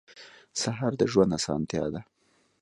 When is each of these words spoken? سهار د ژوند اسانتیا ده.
سهار 0.61 0.93
د 0.97 1.01
ژوند 1.11 1.35
اسانتیا 1.37 1.85
ده. 1.93 2.01